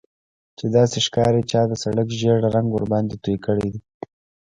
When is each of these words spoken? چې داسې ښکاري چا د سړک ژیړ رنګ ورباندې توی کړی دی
چې 0.57 0.65
داسې 0.77 0.97
ښکاري 1.05 1.41
چا 1.51 1.61
د 1.67 1.73
سړک 1.83 2.07
ژیړ 2.19 2.37
رنګ 2.55 2.67
ورباندې 2.71 3.15
توی 3.23 3.35
کړی 3.45 3.67
دی 3.73 3.81